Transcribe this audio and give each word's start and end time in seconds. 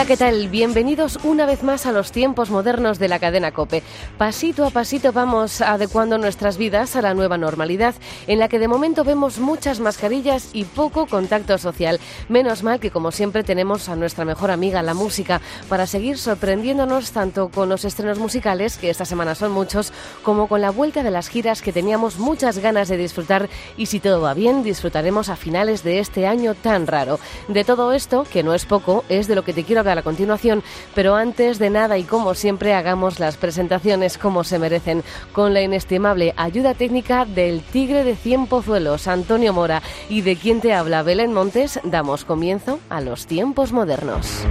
Hola, 0.00 0.08
¿qué 0.08 0.16
tal? 0.16 0.48
Bienvenidos 0.48 1.18
una 1.24 1.44
vez 1.44 1.62
más 1.62 1.84
a 1.84 1.92
los 1.92 2.10
tiempos 2.10 2.48
modernos 2.48 2.98
de 2.98 3.06
la 3.06 3.18
cadena 3.18 3.52
Cope. 3.52 3.82
Pasito 4.16 4.64
a 4.64 4.70
pasito 4.70 5.12
vamos 5.12 5.60
adecuando 5.60 6.16
nuestras 6.16 6.56
vidas 6.56 6.96
a 6.96 7.02
la 7.02 7.12
nueva 7.12 7.36
normalidad, 7.36 7.94
en 8.26 8.38
la 8.38 8.48
que 8.48 8.58
de 8.58 8.66
momento 8.66 9.04
vemos 9.04 9.40
muchas 9.40 9.78
mascarillas 9.78 10.48
y 10.54 10.64
poco 10.64 11.04
contacto 11.04 11.58
social. 11.58 12.00
Menos 12.30 12.62
mal 12.62 12.80
que, 12.80 12.90
como 12.90 13.12
siempre, 13.12 13.44
tenemos 13.44 13.90
a 13.90 13.96
nuestra 13.96 14.24
mejor 14.24 14.50
amiga, 14.50 14.82
la 14.82 14.94
música, 14.94 15.42
para 15.68 15.86
seguir 15.86 16.16
sorprendiéndonos 16.16 17.10
tanto 17.10 17.50
con 17.50 17.68
los 17.68 17.84
estrenos 17.84 18.18
musicales, 18.18 18.78
que 18.78 18.88
esta 18.88 19.04
semana 19.04 19.34
son 19.34 19.52
muchos, 19.52 19.92
como 20.22 20.48
con 20.48 20.62
la 20.62 20.70
vuelta 20.70 21.02
de 21.02 21.10
las 21.10 21.28
giras 21.28 21.60
que 21.60 21.74
teníamos 21.74 22.18
muchas 22.18 22.56
ganas 22.56 22.88
de 22.88 22.96
disfrutar 22.96 23.50
y 23.76 23.84
si 23.84 24.00
todo 24.00 24.22
va 24.22 24.32
bien, 24.32 24.62
disfrutaremos 24.62 25.28
a 25.28 25.36
finales 25.36 25.82
de 25.82 25.98
este 25.98 26.26
año 26.26 26.54
tan 26.54 26.86
raro. 26.86 27.20
De 27.48 27.64
todo 27.64 27.92
esto, 27.92 28.24
que 28.24 28.42
no 28.42 28.54
es 28.54 28.64
poco, 28.64 29.04
es 29.10 29.28
de 29.28 29.34
lo 29.34 29.44
que 29.44 29.52
te 29.52 29.64
quiero 29.64 29.80
hablar 29.80 29.89
a 29.98 30.02
continuación, 30.02 30.62
pero 30.94 31.14
antes 31.14 31.58
de 31.58 31.70
nada 31.70 31.98
y 31.98 32.04
como 32.04 32.34
siempre 32.34 32.74
hagamos 32.74 33.20
las 33.20 33.36
presentaciones 33.36 34.18
como 34.18 34.44
se 34.44 34.58
merecen, 34.58 35.02
con 35.32 35.54
la 35.54 35.62
inestimable 35.62 36.34
ayuda 36.36 36.74
técnica 36.74 37.24
del 37.24 37.62
Tigre 37.62 38.04
de 38.04 38.16
Cien 38.16 38.46
Pozuelos, 38.46 39.08
Antonio 39.08 39.52
Mora, 39.52 39.82
y 40.08 40.22
de 40.22 40.36
quien 40.36 40.60
te 40.60 40.74
habla 40.74 41.02
Belén 41.02 41.32
Montes, 41.32 41.80
damos 41.84 42.24
comienzo 42.24 42.80
a 42.88 43.00
los 43.00 43.26
tiempos 43.26 43.72
modernos. 43.72 44.44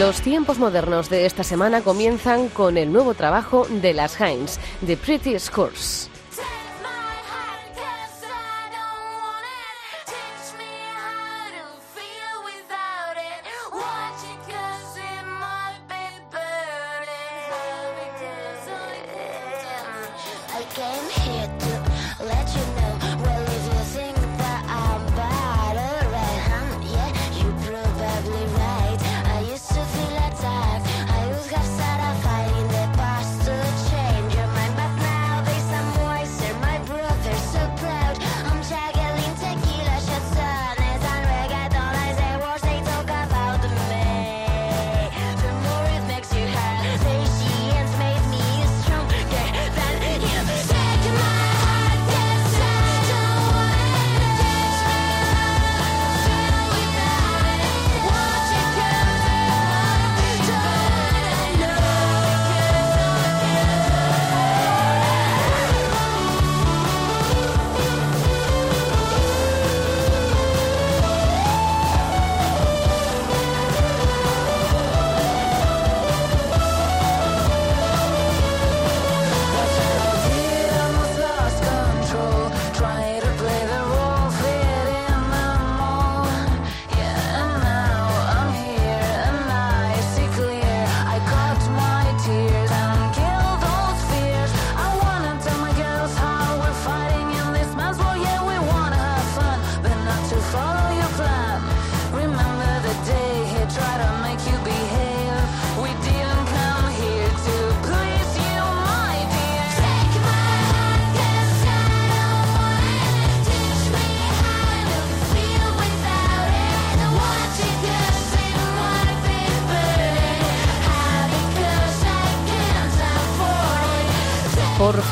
Los 0.00 0.22
tiempos 0.22 0.58
modernos 0.58 1.10
de 1.10 1.26
esta 1.26 1.44
semana 1.44 1.82
comienzan 1.82 2.48
con 2.48 2.78
el 2.78 2.90
nuevo 2.90 3.12
trabajo 3.12 3.66
de 3.68 3.92
las 3.92 4.18
Heinz, 4.18 4.58
The 4.86 4.96
Pretty 4.96 5.38
Scores. 5.38 6.09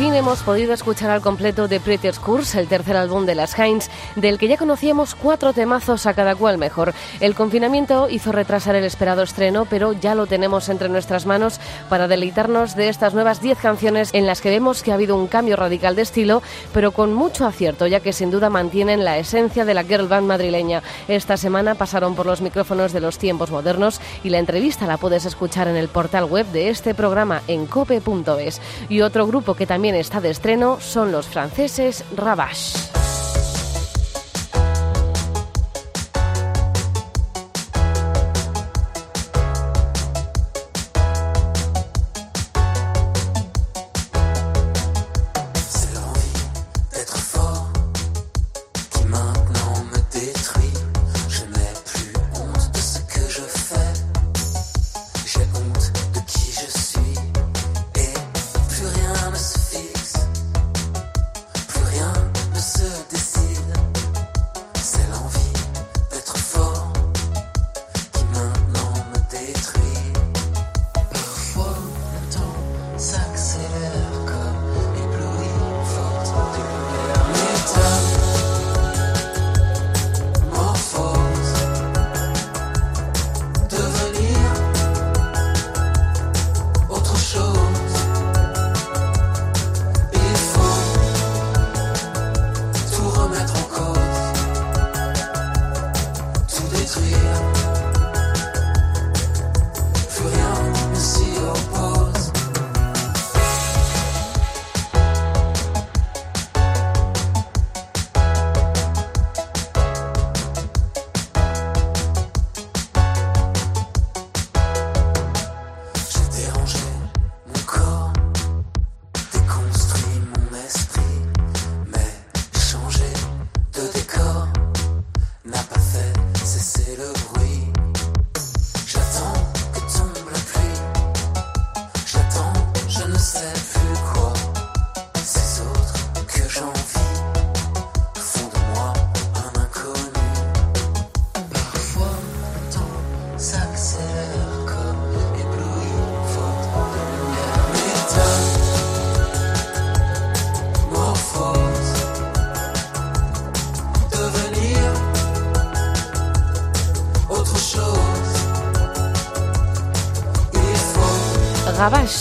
Fin 0.08 0.14
hemos 0.14 0.42
podido 0.42 0.72
escuchar 0.72 1.10
al 1.10 1.20
completo 1.20 1.68
de 1.68 1.80
Pretty 1.80 2.08
Curse, 2.12 2.58
el 2.58 2.68
tercer 2.68 2.96
álbum 2.96 3.26
de 3.26 3.34
las 3.34 3.58
Heinz, 3.58 3.88
del 4.16 4.38
que 4.38 4.48
ya 4.48 4.56
conocíamos 4.56 5.14
cuatro 5.14 5.52
temazos 5.52 6.06
a 6.06 6.14
cada 6.14 6.34
cual 6.34 6.56
mejor. 6.56 6.94
El 7.20 7.34
confinamiento 7.34 8.08
hizo 8.08 8.32
retrasar 8.32 8.74
el 8.74 8.84
esperado 8.84 9.22
estreno, 9.22 9.66
pero 9.68 9.92
ya 9.92 10.14
lo 10.14 10.26
tenemos 10.26 10.68
entre 10.68 10.88
nuestras 10.88 11.26
manos 11.26 11.60
para 11.88 12.08
deleitarnos 12.08 12.74
de 12.74 12.88
estas 12.88 13.12
nuevas 13.12 13.42
diez 13.42 13.58
canciones 13.58 14.10
en 14.14 14.26
las 14.26 14.40
que 14.40 14.50
vemos 14.50 14.82
que 14.82 14.92
ha 14.92 14.94
habido 14.94 15.16
un 15.16 15.26
cambio 15.26 15.56
radical 15.56 15.94
de 15.94 16.02
estilo, 16.02 16.42
pero 16.72 16.92
con 16.92 17.12
mucho 17.12 17.44
acierto, 17.44 17.86
ya 17.86 18.00
que 18.00 18.12
sin 18.12 18.30
duda 18.30 18.48
mantienen 18.50 19.04
la 19.04 19.18
esencia 19.18 19.64
de 19.64 19.74
la 19.74 19.84
girl 19.84 20.08
band 20.08 20.26
madrileña. 20.26 20.82
Esta 21.08 21.36
semana 21.36 21.74
pasaron 21.74 22.14
por 22.14 22.26
los 22.26 22.40
micrófonos 22.40 22.92
de 22.92 23.00
los 23.00 23.18
tiempos 23.18 23.50
modernos 23.50 24.00
y 24.24 24.30
la 24.30 24.38
entrevista 24.38 24.86
la 24.86 24.96
puedes 24.96 25.26
escuchar 25.26 25.68
en 25.68 25.76
el 25.76 25.88
portal 25.88 26.24
web 26.24 26.46
de 26.46 26.70
este 26.70 26.94
programa 26.94 27.42
en 27.46 27.66
cope.es. 27.66 28.60
Y 28.88 29.02
otro 29.02 29.26
grupo 29.26 29.54
que 29.54 29.66
también 29.66 29.97
está 30.00 30.20
de 30.20 30.30
estreno 30.30 30.78
son 30.80 31.12
los 31.12 31.28
franceses 31.28 32.04
Rabash. 32.16 32.97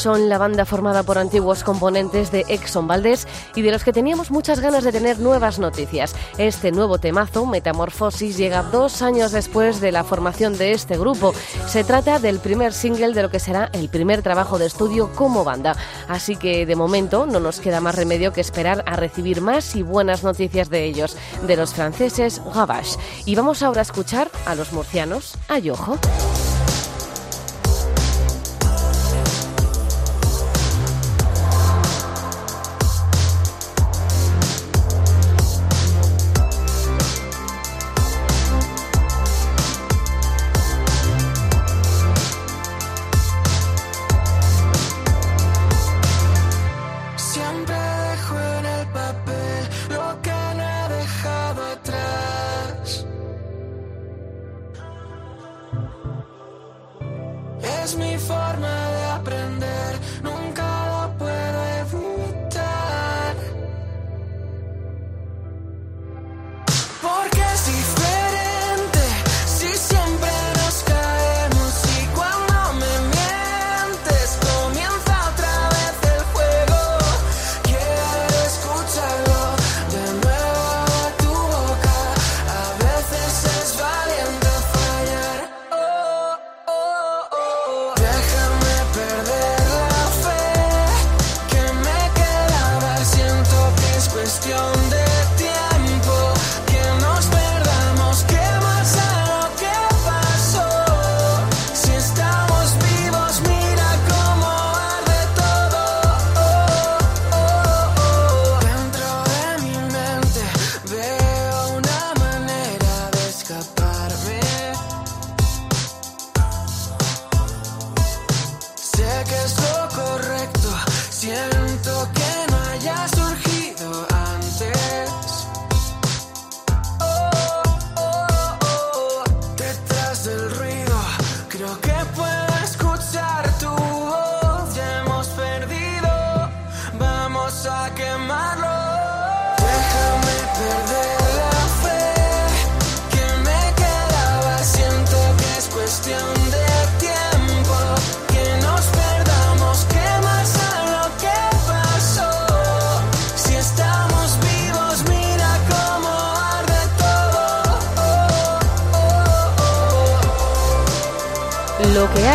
Son 0.08 0.30
la 0.30 0.38
banda 0.38 0.64
formada 0.64 1.04
por 1.04 1.18
antiguos 1.18 1.66
componentes 1.66 2.32
de 2.32 2.46
Exxon 2.48 2.88
Valdés 2.88 3.28
y 3.56 3.62
de 3.62 3.74
los 3.74 3.84
que 3.84 3.92
teníamos 3.92 4.32
muchas 4.32 4.62
ganas 4.62 4.86
de 4.86 4.94
tener 4.94 5.20
nuevas 5.20 5.60
noticias. 5.60 6.16
Este 6.38 6.72
nuevo 6.72 6.98
temazo, 6.98 7.46
Metamorfosis, 7.46 8.38
llega 8.38 8.64
dos 8.64 9.02
años 9.02 9.34
después 9.34 9.82
de 9.82 9.92
la 9.92 10.06
formación 10.06 10.58
de 10.58 10.72
este 10.72 10.98
grupo. 10.98 11.34
Se 11.68 11.84
trata 11.84 12.20
del 12.20 12.40
primer 12.40 12.72
single 12.72 13.14
de 13.14 13.22
lo 13.22 13.30
que 13.30 13.42
será 13.42 13.70
el 13.74 13.90
primer 13.90 14.22
trabajo 14.22 14.58
de 14.58 14.68
estudio 14.68 15.12
como 15.14 15.44
banda. 15.44 15.76
Así 16.08 16.38
que 16.38 16.66
de 16.66 16.78
momento 16.78 17.26
no 17.26 17.42
nos 17.42 17.60
queda 17.60 17.82
más 17.82 17.96
remedio 17.96 18.32
que 18.32 18.40
esperar 18.40 18.86
a 18.88 18.96
recibir 18.96 19.42
más 19.42 19.76
y 19.76 19.82
buenas 19.82 20.24
noticias 20.24 20.70
de 20.70 20.86
ellos, 20.86 21.18
de 21.46 21.58
los 21.58 21.74
franceses 21.74 22.42
Gabash. 22.56 22.96
Y 23.26 23.36
vamos 23.36 23.62
ahora 23.62 23.82
a 23.82 23.84
escuchar 23.84 24.32
a 24.46 24.56
los 24.56 24.72
murcianos, 24.72 25.34
a 25.50 25.60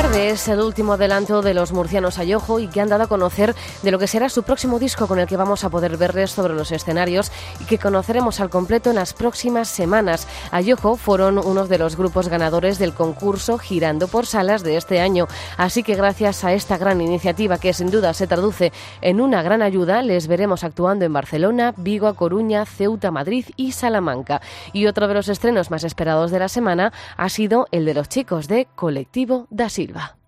todo. 0.02 0.12
Lo 0.12 0.18
que 0.18 0.18
arde 0.18 0.30
es 0.30 0.48
el 0.48 0.60
último 0.60 0.94
adelanto 0.94 1.42
de 1.42 1.54
los 1.54 1.72
murcianos 1.72 2.18
Ayojo 2.18 2.58
y 2.58 2.66
que 2.66 2.80
han 2.80 2.88
dado 2.88 3.04
a 3.04 3.06
conocer 3.06 3.54
de 3.82 3.90
lo 3.90 3.98
que 3.98 4.06
será 4.06 4.28
su 4.28 4.42
próximo 4.42 4.78
disco 4.78 5.06
con 5.06 5.18
el 5.18 5.26
que 5.26 5.36
vamos 5.36 5.64
a 5.64 5.70
poder 5.70 5.96
verles 5.96 6.30
sobre 6.30 6.54
los 6.54 6.72
escenarios 6.72 7.30
y 7.60 7.64
que 7.64 7.78
conoceremos 7.78 8.40
al 8.40 8.50
completo 8.50 8.90
en 8.90 8.96
las 8.96 9.14
próximas 9.14 9.68
semanas. 9.68 10.26
Ayojo 10.50 10.96
fueron 10.96 11.38
uno 11.38 11.66
de 11.66 11.78
los 11.78 11.96
grupos 11.96 12.28
ganadores 12.28 12.78
del 12.78 12.94
concurso 12.94 13.58
Girando 13.58 14.08
por 14.08 14.26
Salas 14.26 14.62
de 14.62 14.76
este 14.76 15.00
año, 15.00 15.28
así 15.56 15.82
que 15.82 15.94
gracias 15.94 16.44
a 16.44 16.52
esta 16.52 16.78
gran 16.78 17.00
iniciativa 17.00 17.58
que 17.58 17.72
sin 17.72 17.90
duda 17.90 18.12
se 18.12 18.26
traduce 18.26 18.72
en 19.00 19.20
una 19.20 19.42
gran 19.42 19.62
ayuda, 19.62 20.02
les 20.02 20.26
veremos 20.26 20.64
actuando 20.64 21.04
en 21.04 21.12
Barcelona, 21.12 21.74
Vigo, 21.76 22.08
A 22.08 22.14
Coruña, 22.14 22.66
Ceuta, 22.66 23.10
Madrid 23.10 23.46
y 23.56 23.72
Salamanca. 23.72 24.40
Y 24.72 24.86
otro 24.86 25.06
de 25.06 25.14
los 25.14 25.28
estrenos 25.28 25.70
más 25.70 25.84
esperados 25.84 26.30
de 26.30 26.40
la 26.40 26.48
semana 26.48 26.92
ha 27.16 27.28
sido 27.28 27.66
el 27.70 27.84
de 27.84 27.94
los 27.94 28.08
chicos 28.08 28.48
de 28.48 28.66
Colectivo 28.74 29.46
da 29.50 29.68
Silva. 29.68 29.91
Hoy 29.94 30.21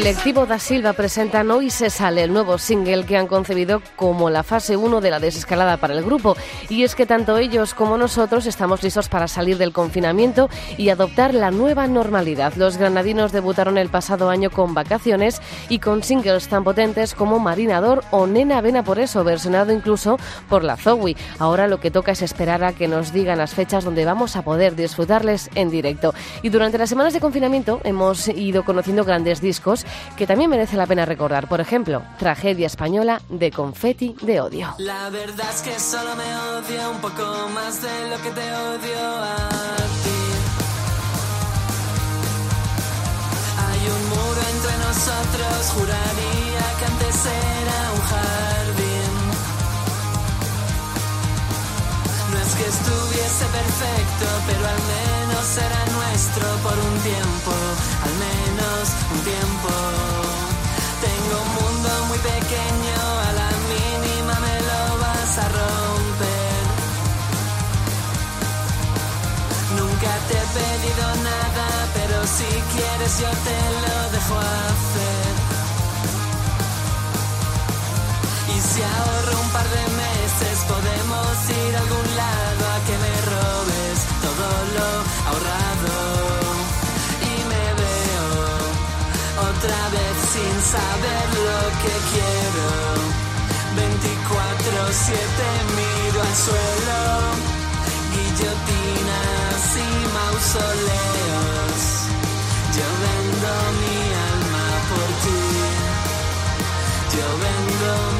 Colectivo 0.00 0.46
da 0.46 0.58
Silva 0.58 0.94
presentan 0.94 1.50
Hoy 1.50 1.68
se 1.68 1.90
sale 1.90 2.22
el 2.22 2.32
nuevo 2.32 2.56
single 2.56 3.04
que 3.04 3.18
han 3.18 3.26
concebido 3.26 3.82
como 3.96 4.30
la 4.30 4.42
fase 4.42 4.74
1 4.74 5.02
de 5.02 5.10
la 5.10 5.20
desescalada 5.20 5.76
para 5.76 5.92
el 5.92 6.02
grupo. 6.02 6.38
Y 6.70 6.84
es 6.84 6.94
que 6.94 7.04
tanto 7.04 7.36
ellos 7.36 7.74
como 7.74 7.98
nosotros 7.98 8.46
estamos 8.46 8.82
listos 8.82 9.10
para 9.10 9.28
salir 9.28 9.58
del 9.58 9.74
confinamiento 9.74 10.48
y 10.78 10.88
adoptar 10.88 11.34
la 11.34 11.50
nueva 11.50 11.86
normalidad. 11.86 12.54
Los 12.56 12.78
granadinos 12.78 13.30
debutaron 13.30 13.76
el 13.76 13.90
pasado 13.90 14.30
año 14.30 14.48
con 14.48 14.72
Vacaciones 14.72 15.42
y 15.68 15.80
con 15.80 16.02
singles 16.02 16.48
tan 16.48 16.64
potentes 16.64 17.14
como 17.14 17.38
Marinador 17.38 18.02
o 18.10 18.26
Nena 18.26 18.62
Vena 18.62 18.82
por 18.82 19.00
eso, 19.00 19.22
versionado 19.22 19.70
incluso 19.70 20.16
por 20.48 20.64
la 20.64 20.78
Zoe. 20.78 21.14
Ahora 21.38 21.66
lo 21.66 21.78
que 21.78 21.90
toca 21.90 22.12
es 22.12 22.22
esperar 22.22 22.64
a 22.64 22.72
que 22.72 22.88
nos 22.88 23.12
digan 23.12 23.36
las 23.36 23.52
fechas 23.52 23.84
donde 23.84 24.06
vamos 24.06 24.34
a 24.36 24.42
poder 24.42 24.76
disfrutarles 24.76 25.50
en 25.56 25.68
directo. 25.68 26.14
Y 26.40 26.48
durante 26.48 26.78
las 26.78 26.88
semanas 26.88 27.12
de 27.12 27.20
confinamiento 27.20 27.82
hemos 27.84 28.28
ido 28.28 28.64
conociendo 28.64 29.04
grandes 29.04 29.42
discos 29.42 29.84
que 30.16 30.26
también 30.26 30.50
merece 30.50 30.76
la 30.76 30.86
pena 30.86 31.04
recordar. 31.04 31.48
Por 31.48 31.60
ejemplo, 31.60 32.02
Tragedia 32.18 32.66
Española 32.66 33.20
de 33.28 33.50
Confetti 33.50 34.16
de 34.22 34.40
Odio. 34.40 34.74
La 34.78 35.10
verdad 35.10 35.48
es 35.54 35.62
que 35.62 35.78
solo 35.78 36.14
me 36.16 36.36
odio 36.58 36.90
un 36.90 36.98
poco 37.00 37.48
más 37.54 37.82
de 37.82 38.08
lo 38.10 38.16
que 38.22 38.30
te 38.30 38.40
odio 38.40 39.00
a 39.22 39.48
ti. 40.04 40.20
Hay 43.66 43.82
un 43.96 44.02
muro 44.08 44.40
entre 44.54 44.74
nosotros, 44.86 45.70
juraría 45.74 46.64
que 46.78 46.84
antes 46.84 47.16
era 47.26 47.78
un 47.94 48.00
jardín. 48.10 49.12
No 52.30 52.38
es 52.38 52.54
que 52.54 52.66
estuviese 52.68 53.44
perfecto, 53.46 54.26
pero 54.46 54.66
al 54.68 54.82
menos 54.94 55.56
era 55.56 55.89
por 56.10 56.78
un 56.78 56.98
tiempo, 57.00 57.52
al 58.02 58.14
menos 58.26 58.82
un 59.14 59.20
tiempo. 59.22 59.70
Tengo 61.06 61.34
un 61.46 61.50
mundo 61.60 61.88
muy 62.08 62.18
pequeño, 62.18 62.98
a 63.28 63.32
la 63.40 63.50
mínima 63.70 64.34
me 64.46 64.56
lo 64.68 64.80
vas 64.98 65.32
a 65.38 65.46
romper. 65.58 66.62
Nunca 69.78 70.10
te 70.26 70.34
he 70.34 70.46
pedido 70.58 71.06
nada, 71.30 71.66
pero 71.94 72.26
si 72.26 72.50
quieres 72.74 73.12
yo 73.22 73.30
te 73.46 73.58
lo 73.84 73.96
dejo 74.14 74.36
hacer. 74.38 75.32
Y 78.54 78.60
si 78.60 78.82
ahorro 78.82 79.40
un 79.40 79.50
par 79.50 79.68
de 79.76 79.84
meses 80.04 80.56
podemos 80.72 81.32
ir 81.64 81.76
a 81.76 81.78
algún 81.78 82.16
lado 82.16 82.39
otra 89.62 89.82
vez 89.90 90.16
sin 90.32 90.54
saber 90.74 91.26
lo 91.46 91.60
que 91.82 91.94
quiero. 92.12 92.68
24-7 93.76 95.16
miro 95.78 96.18
al 96.28 96.34
suelo, 96.46 97.00
guillotinas 98.14 99.62
y 99.76 99.90
mausoleos. 100.16 101.80
Yo 102.76 102.88
vendo 103.04 103.50
mi 103.80 103.98
alma 104.32 104.66
por 104.90 105.08
ti. 105.24 105.42
Yo 107.16 107.26
vendo 107.44 107.88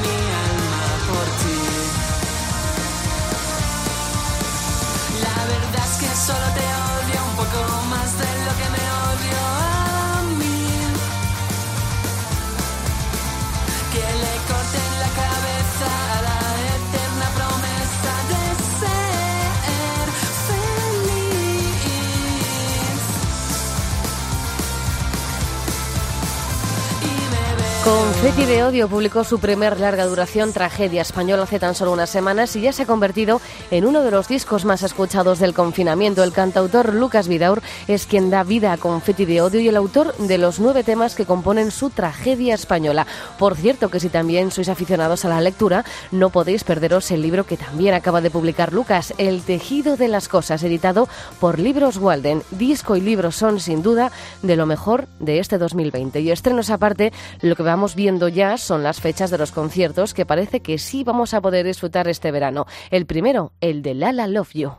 Confetti 28.21 28.45
de 28.45 28.63
Odio 28.63 28.87
publicó 28.87 29.23
su 29.23 29.39
primer 29.39 29.79
larga 29.79 30.05
duración 30.05 30.53
Tragedia 30.53 31.01
Española 31.01 31.41
hace 31.41 31.57
tan 31.57 31.73
solo 31.73 31.91
unas 31.91 32.11
semanas 32.11 32.55
y 32.55 32.61
ya 32.61 32.71
se 32.71 32.83
ha 32.83 32.85
convertido 32.85 33.41
en 33.71 33.83
uno 33.83 34.03
de 34.03 34.11
los 34.11 34.27
discos 34.27 34.63
más 34.63 34.83
escuchados 34.83 35.39
del 35.39 35.55
confinamiento. 35.55 36.23
El 36.23 36.31
cantautor 36.31 36.93
Lucas 36.93 37.27
Vidaur 37.27 37.63
es 37.87 38.05
quien 38.05 38.29
da 38.29 38.43
vida 38.43 38.73
a 38.73 38.77
Confetti 38.77 39.25
de 39.25 39.41
Odio 39.41 39.59
y 39.59 39.69
el 39.69 39.75
autor 39.75 40.15
de 40.17 40.37
los 40.37 40.59
nueve 40.59 40.83
temas 40.83 41.15
que 41.15 41.25
componen 41.25 41.71
su 41.71 41.89
Tragedia 41.89 42.53
Española. 42.53 43.07
Por 43.39 43.57
cierto 43.57 43.89
que 43.89 43.99
si 43.99 44.09
también 44.09 44.51
sois 44.51 44.69
aficionados 44.69 45.25
a 45.25 45.29
la 45.29 45.41
lectura, 45.41 45.83
no 46.11 46.29
podéis 46.29 46.63
perderos 46.63 47.09
el 47.09 47.23
libro 47.23 47.47
que 47.47 47.57
también 47.57 47.95
acaba 47.95 48.21
de 48.21 48.29
publicar 48.29 48.71
Lucas, 48.71 49.15
El 49.17 49.41
tejido 49.41 49.97
de 49.97 50.09
las 50.09 50.27
cosas, 50.27 50.61
editado 50.61 51.09
por 51.39 51.57
Libros 51.57 51.97
Walden. 51.97 52.43
Disco 52.51 52.95
y 52.95 53.01
libros 53.01 53.35
son 53.35 53.59
sin 53.59 53.81
duda 53.81 54.11
de 54.43 54.57
lo 54.57 54.67
mejor 54.67 55.07
de 55.19 55.39
este 55.39 55.57
2020. 55.57 56.21
Y 56.21 56.29
estrenos 56.29 56.69
aparte, 56.69 57.11
lo 57.41 57.55
que 57.55 57.63
vamos 57.63 57.95
viendo 57.95 58.10
ya 58.19 58.57
son 58.57 58.83
las 58.83 58.99
fechas 58.99 59.31
de 59.31 59.37
los 59.37 59.51
conciertos 59.51 60.13
que 60.13 60.25
parece 60.25 60.61
que 60.61 60.77
sí 60.77 61.03
vamos 61.03 61.33
a 61.33 61.41
poder 61.41 61.65
disfrutar 61.65 62.07
este 62.07 62.31
verano. 62.31 62.65
El 62.89 63.05
primero, 63.05 63.53
el 63.61 63.81
de 63.81 63.93
Lala 63.93 64.27
Love 64.27 64.53
You. 64.53 64.71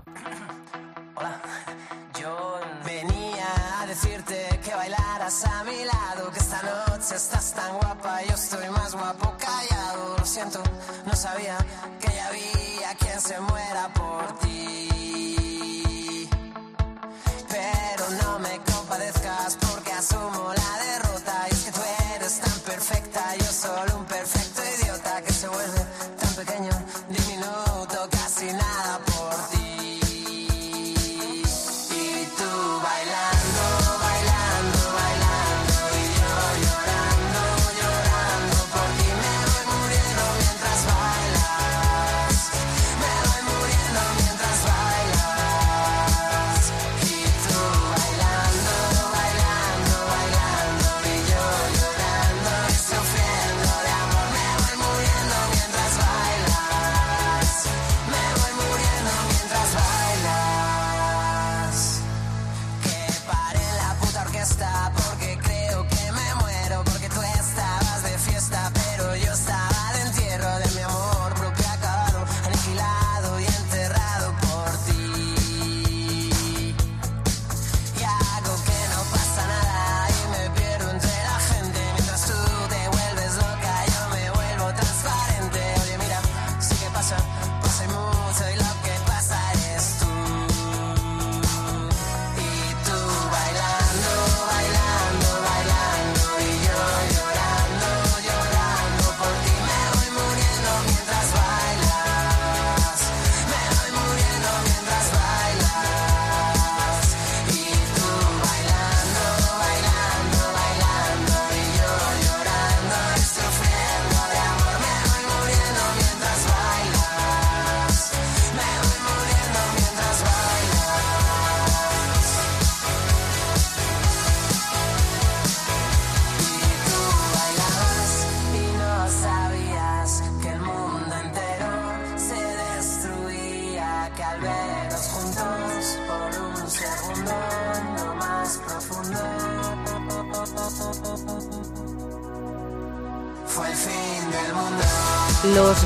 Yo 2.21 2.61
venía 2.85 3.81
a 3.81 3.87
decirte 3.87 4.61
que 4.65 4.75
bailaras 4.75 5.45
a 5.45 5.65
mi 5.65 5.85
lado, 5.85 6.31
que 6.33 6.39
esta 6.39 6.61
noche 6.63 7.17
estás 7.17 7.55
tan 7.55 7.79
guapa, 7.79 8.21
yo 8.29 8.35
estoy 8.35 8.69
más 8.71 8.95
guapo 8.95 9.35
callado. 9.39 10.17
Lo 10.19 10.25
siento, 10.25 10.63
no 11.07 11.15
sabía 11.15 11.57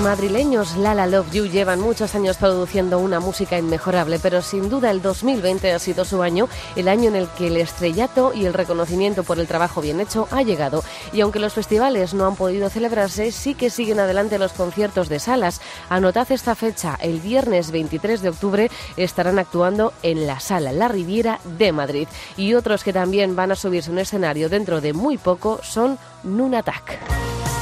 madrileños 0.06 0.76
Lala 0.76 1.08
Love 1.08 1.32
You 1.32 1.46
llevan 1.46 1.80
muchos 1.80 2.14
años 2.14 2.36
produciendo 2.36 3.00
una 3.00 3.18
música 3.18 3.58
inmejorable, 3.58 4.20
pero 4.20 4.40
sin 4.40 4.68
duda 4.68 4.92
el 4.92 5.02
2020 5.02 5.72
ha 5.72 5.80
sido 5.80 6.04
su 6.04 6.22
año, 6.22 6.48
el 6.76 6.86
año 6.86 7.08
en 7.08 7.16
el 7.16 7.26
que 7.30 7.48
el 7.48 7.56
estrellato 7.56 8.32
y 8.32 8.46
el 8.46 8.54
reconocimiento 8.54 9.24
por 9.24 9.40
el 9.40 9.48
trabajo 9.48 9.80
bien 9.80 9.98
hecho 9.98 10.28
ha 10.30 10.42
llegado. 10.42 10.84
Y 11.12 11.22
aunque 11.22 11.40
los 11.40 11.54
festivales 11.54 12.14
no 12.14 12.24
han 12.24 12.36
podido 12.36 12.70
celebrarse, 12.70 13.32
sí 13.32 13.56
que 13.56 13.68
siguen 13.68 13.98
adelante 13.98 14.38
los 14.38 14.52
conciertos 14.52 15.08
de 15.08 15.18
salas. 15.18 15.60
Anotad 15.88 16.30
esta 16.30 16.54
fecha, 16.54 16.96
el 17.00 17.18
viernes 17.18 17.72
23 17.72 18.22
de 18.22 18.28
octubre 18.28 18.70
estarán 18.96 19.40
actuando 19.40 19.92
en 20.04 20.28
la 20.28 20.38
sala 20.38 20.70
La 20.70 20.86
Riviera 20.86 21.40
de 21.58 21.72
Madrid. 21.72 22.06
Y 22.36 22.54
otros 22.54 22.84
que 22.84 22.92
también 22.92 23.34
van 23.34 23.50
a 23.50 23.56
subirse 23.56 23.90
un 23.90 23.98
escenario 23.98 24.48
dentro 24.48 24.80
de 24.80 24.92
muy 24.92 25.18
poco 25.18 25.58
son 25.64 25.98
Nunatak. 26.22 27.55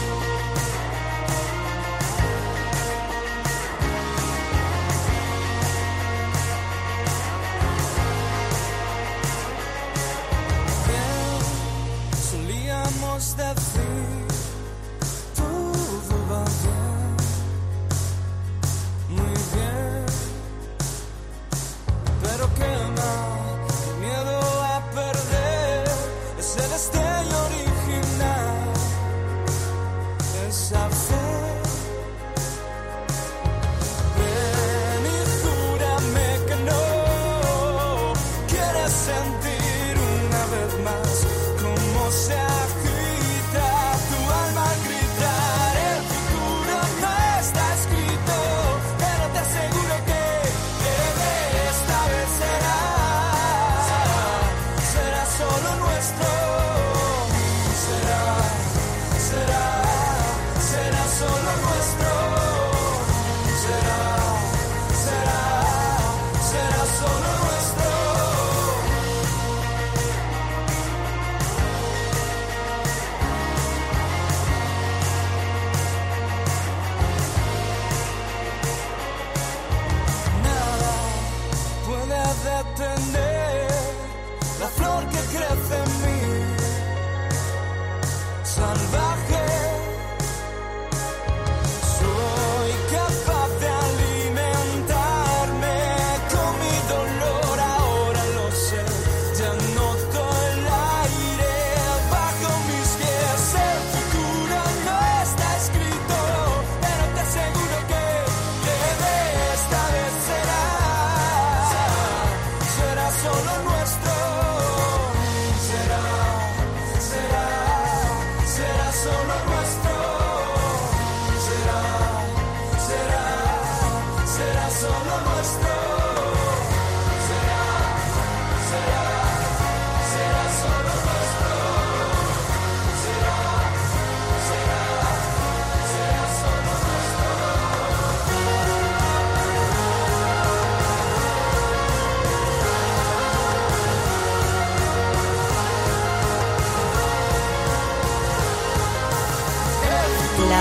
I've 30.73 30.95
said. 30.95 31.24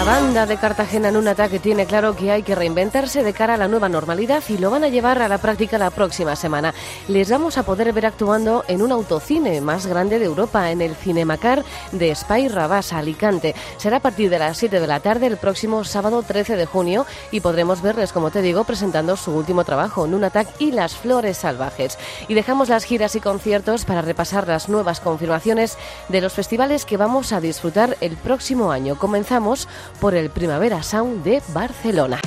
La 0.04 0.20
banda 0.20 0.46
de 0.46 0.58
Cartagena 0.58 1.08
en 1.08 1.16
un 1.16 1.30
ataque 1.30 1.60
tiene 1.60 1.86
claro 1.86 2.14
que 2.14 2.30
hay 2.30 2.44
que 2.44 2.56
reinventarse 2.56 3.24
de 3.24 3.32
cara 3.32 3.54
a 3.54 3.58
la 3.58 3.70
nueva 3.70 3.88
normalidad 3.88 4.44
y 4.50 4.58
lo 4.58 4.70
van 4.70 4.84
a 4.84 4.90
llevar 4.90 5.22
a 5.22 5.30
la 5.30 5.38
práctica 5.38 5.78
la 5.78 5.92
próxima 5.92 6.36
semana. 6.36 6.74
Les 7.08 7.30
vamos 7.30 7.58
a 7.58 7.64
poder 7.64 7.94
ver 7.94 8.08
actuando 8.08 8.66
en 8.68 8.82
un 8.82 8.92
autocine 8.92 9.62
más 9.62 9.88
grande 9.88 10.20
de 10.20 10.26
Europa, 10.26 10.72
en 10.72 10.82
el 10.82 10.96
Cinemacar 10.96 11.64
de 11.94 12.14
Spy 12.14 12.50
Rabasa, 12.50 12.98
Alicante. 12.98 13.56
Será 13.78 13.98
a 13.98 14.00
partir 14.02 14.30
de 14.30 14.40
las 14.40 14.58
7 14.58 14.82
de 14.82 14.88
la 14.88 15.00
tarde 15.00 15.28
el 15.28 15.38
próximo 15.38 15.86
sábado 15.86 16.22
13 16.22 16.58
de 16.58 16.66
junio 16.66 17.06
y 17.32 17.40
podremos 17.40 17.82
verles, 17.82 18.12
como 18.12 18.30
te 18.30 18.42
digo, 18.42 18.66
presentando 18.66 19.16
su 19.16 19.32
último 19.32 19.64
trabajo, 19.64 20.06
Nunatak 20.06 20.50
y 20.60 20.74
las 20.74 20.98
Flores 20.98 21.38
Salvajes. 21.38 21.98
Y 22.28 22.34
dejamos 22.34 22.68
las 22.68 22.84
giras 22.84 23.16
y 23.16 23.22
conciertos 23.22 23.86
para 23.86 24.02
repasar 24.02 24.50
las 24.50 24.68
nuevas 24.68 25.00
confirmaciones 25.00 25.78
de 26.10 26.20
los 26.20 26.34
festivales 26.34 26.84
que 26.84 26.98
vamos 26.98 27.32
a 27.32 27.40
disfrutar 27.40 27.96
el 28.02 28.18
próximo 28.18 28.74
año. 28.74 28.98
Comenzamos 28.98 29.70
por 30.00 30.16
el 30.16 30.30
Primavera 30.30 30.84
Sound 30.84 31.24
de 31.24 31.42
Barcelona. 31.54 32.20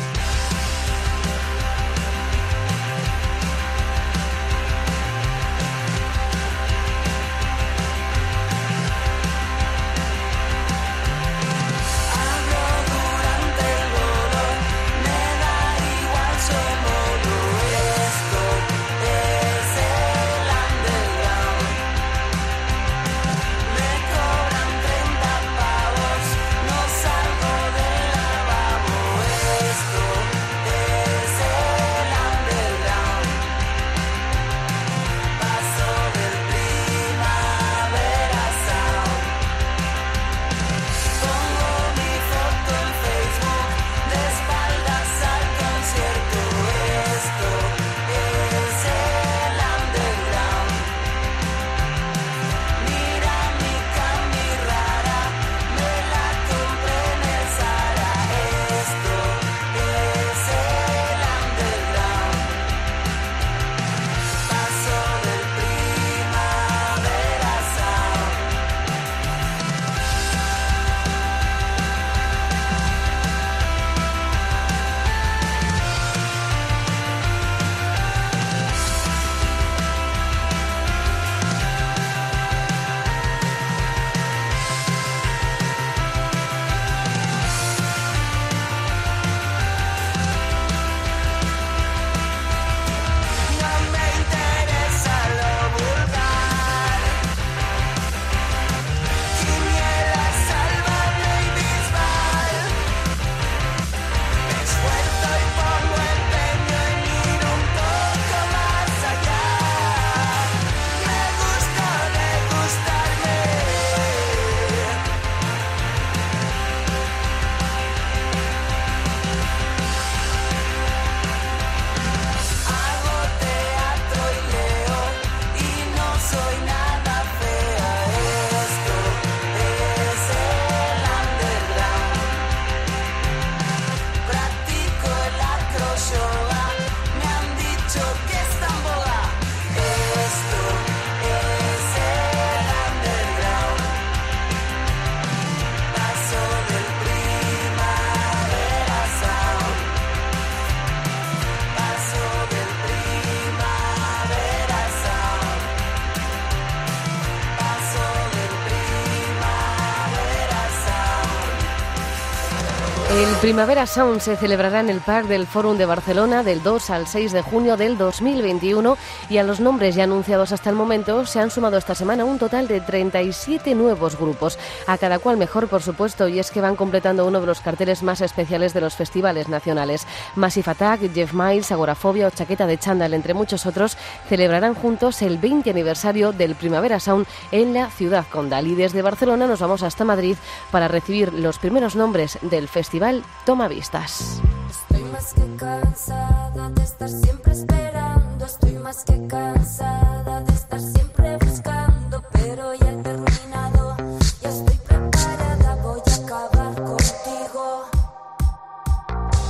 Primavera 163.46 163.86
Sound 163.86 164.22
se 164.22 164.34
celebrará 164.34 164.80
en 164.80 164.90
el 164.90 165.00
Parc 165.00 165.28
del 165.28 165.46
Fórum 165.46 165.78
de 165.78 165.86
Barcelona 165.86 166.42
del 166.42 166.64
2 166.64 166.90
al 166.90 167.06
6 167.06 167.30
de 167.30 167.42
junio 167.42 167.76
del 167.76 167.96
2021 167.96 168.98
y 169.30 169.38
a 169.38 169.44
los 169.44 169.60
nombres 169.60 169.94
ya 169.94 170.02
anunciados 170.02 170.50
hasta 170.50 170.68
el 170.68 170.74
momento 170.74 171.24
se 171.26 171.38
han 171.38 171.52
sumado 171.52 171.76
esta 171.76 171.94
semana 171.94 172.24
un 172.24 172.40
total 172.40 172.66
de 172.66 172.80
37 172.80 173.76
nuevos 173.76 174.18
grupos, 174.18 174.58
a 174.88 174.98
cada 174.98 175.20
cual 175.20 175.36
mejor 175.36 175.68
por 175.68 175.80
supuesto 175.80 176.26
y 176.26 176.40
es 176.40 176.50
que 176.50 176.60
van 176.60 176.74
completando 176.74 177.24
uno 177.24 177.40
de 177.40 177.46
los 177.46 177.60
carteles 177.60 178.02
más 178.02 178.20
especiales 178.20 178.74
de 178.74 178.80
los 178.80 178.96
festivales 178.96 179.48
nacionales. 179.48 180.08
Massive 180.34 180.72
Attack, 180.72 181.14
Jeff 181.14 181.32
Miles, 181.32 181.70
Agorafobia 181.70 182.26
o 182.26 182.30
Chaqueta 182.30 182.66
de 182.66 182.78
Chandal, 182.78 183.14
entre 183.14 183.32
muchos 183.32 183.64
otros, 183.64 183.96
celebrarán 184.28 184.74
juntos 184.74 185.22
el 185.22 185.38
20 185.38 185.70
aniversario 185.70 186.32
del 186.32 186.56
Primavera 186.56 186.98
Sound 186.98 187.28
en 187.52 187.74
la 187.74 187.90
ciudad 187.90 188.26
condal 188.28 188.66
y 188.66 188.74
desde 188.74 189.02
Barcelona 189.02 189.46
nos 189.46 189.60
vamos 189.60 189.84
hasta 189.84 190.04
Madrid 190.04 190.36
para 190.72 190.88
recibir 190.88 191.32
los 191.32 191.60
primeros 191.60 191.94
nombres 191.94 192.40
del 192.42 192.66
festival 192.66 193.22
Toma 193.46 193.68
Vistas. 193.68 194.42
Estoy 194.68 195.04
más 195.12 195.32
que 195.32 195.56
cansada 195.56 196.68
de 196.68 196.82
estar 196.82 197.08
siempre 197.08 197.52
esperando. 197.52 198.44
Estoy 198.44 198.72
más 198.72 199.04
que 199.04 199.24
cansada 199.28 200.40
de 200.40 200.52
estar 200.52 200.80
siempre 200.80 201.36
buscando. 201.36 202.24
Pero 202.32 202.74
ya 202.74 202.90
he 202.90 202.96
terminado. 202.96 203.96
Ya 204.42 204.48
estoy 204.48 204.76
preparada. 204.78 205.76
Voy 205.76 206.02
a 206.04 206.14
acabar 206.24 206.74
contigo. 206.74 207.84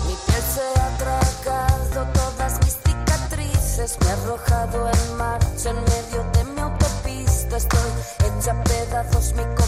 Mi 0.06 0.14
piel 0.26 0.42
se 0.42 0.66
ha 0.78 0.88
tragado 0.98 2.12
todas 2.12 2.60
mis 2.64 2.76
cicatrices. 2.84 3.96
Me 4.02 4.10
ha 4.10 4.12
arrojado 4.12 4.90
en 4.90 5.16
marcha 5.16 5.70
en 5.70 5.76
medio 5.76 6.22
de 6.34 6.44
mi 6.52 6.60
autopista. 6.60 7.56
Estoy 7.56 7.90
hecha 8.26 8.62
pedazos. 8.62 9.32
Mi 9.32 9.44
copa 9.54 9.65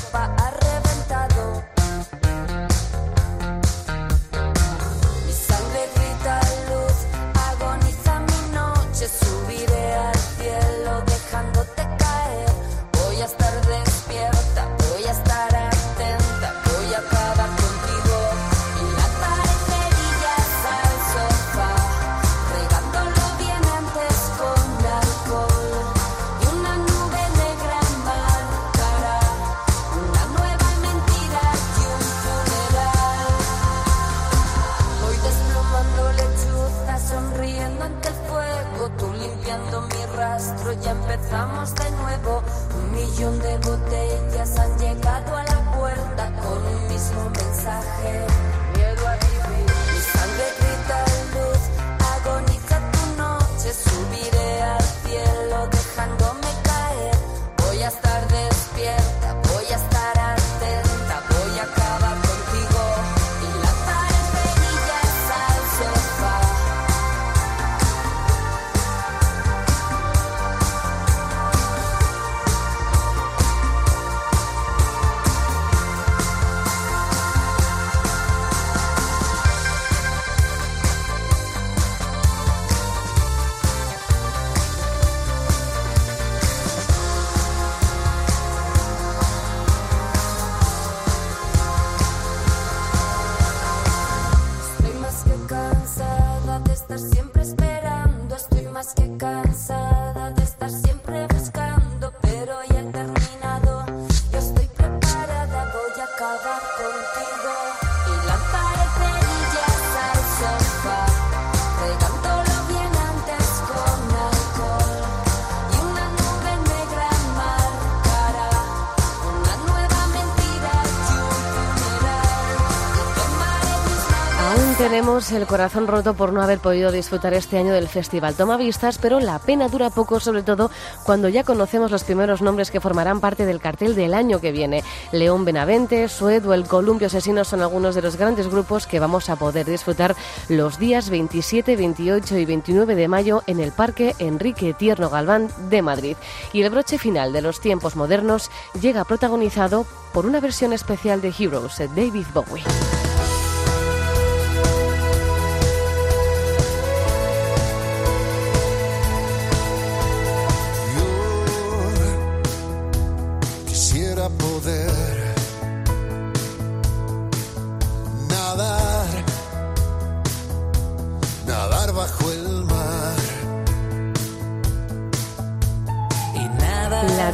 el 125.19 125.49
corazón 125.49 125.89
roto 125.89 126.15
por 126.15 126.33
no 126.33 126.43
haber 126.43 126.61
podido 126.61 126.93
disfrutar 126.93 127.35
este 127.35 127.59
año 127.59 127.73
del 127.73 127.89
Festival 127.89 128.37
Toma 128.37 128.57
Vistas, 128.57 128.99
pero 128.99 129.19
la 129.19 129.41
pena 129.41 129.67
dura 129.67 129.91
poco, 129.91 130.21
sobre 130.21 130.45
todo 130.45 130.71
cuando 131.03 131.29
ya 131.29 131.43
conocemos 131.43 131.91
los 131.91 132.05
primeros 132.05 132.41
nombres 132.41 132.71
que 132.71 132.81
formarán 132.81 133.19
parte 133.19 133.45
del 133.45 133.59
cartel 133.59 133.97
del 133.97 134.15
año 134.15 134.41
que 134.41 134.53
viene. 134.53 134.85
León 135.11 135.45
Benavente, 135.45 136.09
Sued 136.09 136.47
o 136.47 136.55
el 136.55 136.69
Columpio 136.69 137.09
Asesino 137.09 137.45
son 137.45 137.63
algunos 137.63 137.97
de 137.97 138.03
los 138.03 138.15
grandes 138.15 138.49
grupos 138.49 138.87
que 138.87 139.01
vamos 139.01 139.29
a 139.29 139.35
poder 139.35 139.67
disfrutar 139.67 140.15
los 140.49 140.79
días 140.79 141.11
27, 141.11 141.75
28 141.75 142.39
y 142.39 142.45
29 142.45 142.95
de 142.95 143.09
mayo 143.09 143.43
en 143.49 143.59
el 143.59 143.73
Parque 143.73 144.15
Enrique 144.21 144.73
Tierno 144.73 145.11
Galván 145.11 145.49
de 145.69 145.83
Madrid. 145.83 146.17
Y 146.53 146.63
el 146.63 146.71
broche 146.71 146.97
final 146.97 147.33
de 147.33 147.43
los 147.43 147.61
tiempos 147.61 147.97
modernos 147.97 148.53
llega 148.81 149.05
protagonizado 149.05 149.85
por 150.13 150.27
una 150.27 150.39
versión 150.39 150.73
especial 150.73 151.21
de 151.21 151.35
Heroes 151.37 151.79
David 151.97 152.27
Bowie. 152.33 152.63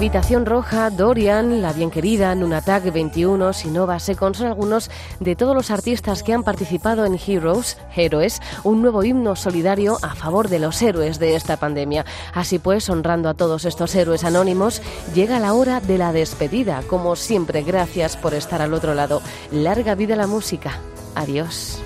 Habitación 0.04 0.44
roja, 0.44 0.90
Dorian, 0.90 1.62
La 1.62 1.72
bien 1.72 1.90
querida, 1.90 2.34
Nunatak 2.34 2.92
21, 2.92 3.54
Sinova, 3.54 3.98
Second 3.98 4.36
son 4.36 4.48
algunos 4.48 4.90
de 5.18 5.34
todos 5.34 5.56
los 5.56 5.70
artistas 5.70 6.22
que 6.22 6.34
han 6.34 6.42
participado 6.42 7.06
en 7.06 7.18
Heroes, 7.18 7.78
Héroes, 7.96 8.42
un 8.64 8.82
nuevo 8.82 9.02
himno 9.02 9.34
solidario 9.34 9.96
a 10.02 10.14
favor 10.14 10.50
de 10.50 10.58
los 10.58 10.82
héroes 10.82 11.18
de 11.18 11.36
esta 11.36 11.56
pandemia. 11.56 12.04
Así 12.34 12.58
pues, 12.58 12.90
honrando 12.90 13.30
a 13.30 13.34
todos 13.34 13.64
estos 13.64 13.94
héroes 13.94 14.24
anónimos, 14.24 14.82
llega 15.14 15.40
la 15.40 15.54
hora 15.54 15.80
de 15.80 15.96
la 15.96 16.12
despedida. 16.12 16.82
Como 16.86 17.16
siempre, 17.16 17.62
gracias 17.62 18.18
por 18.18 18.34
estar 18.34 18.60
al 18.60 18.74
otro 18.74 18.92
lado. 18.92 19.22
Larga 19.52 19.94
vida 19.94 20.16
la 20.16 20.26
música. 20.26 20.80
Adiós. 21.14 21.78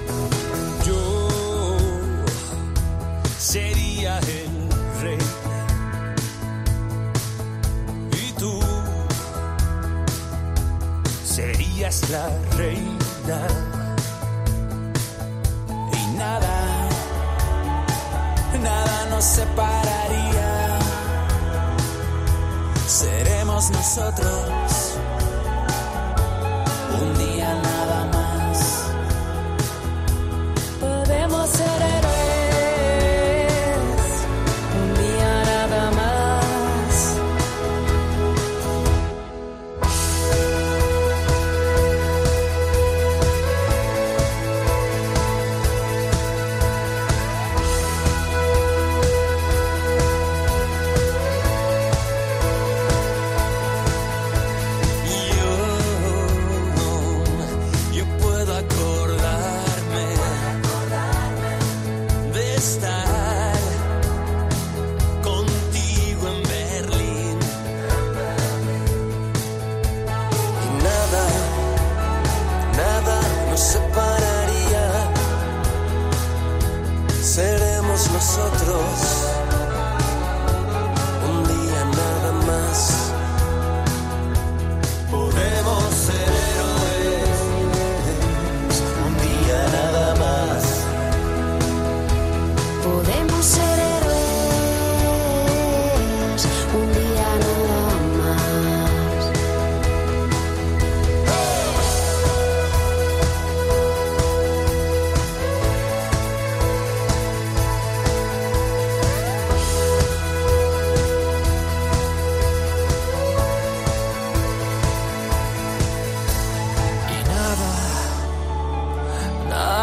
Yo 0.85 1.37
sería 3.39 4.19
el 4.19 5.03
rey 5.03 5.38
la 11.79 12.29
reina 12.57 13.47
y 15.93 16.17
nada, 16.17 16.89
nada 18.61 19.07
nos 19.11 19.25
separaría. 19.25 20.79
Seremos 22.85 23.71
nosotros 23.71 24.88
this 62.59 62.88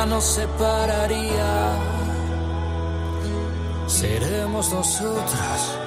nos 0.05 0.23
separaría. 0.23 1.79
Seremos 3.87 4.71
nosotros 4.71 5.84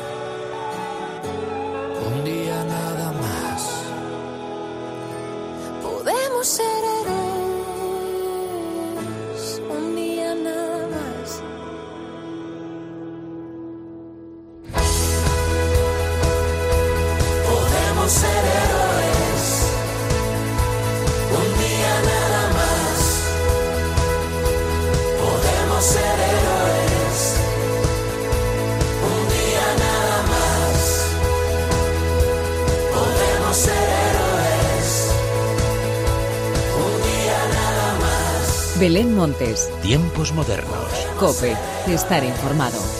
Belén 38.89 39.15
Montes. 39.15 39.69
Tiempos 39.83 40.33
modernos. 40.33 40.89
Cope. 41.21 41.55
Estar 41.87 42.25
informado. 42.25 42.98